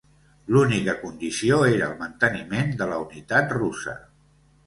[0.53, 3.97] L'única condició era el manteniment de la unitat russa.